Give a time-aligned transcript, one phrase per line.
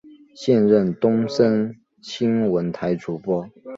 [0.33, 3.47] 现任东森新闻台主播。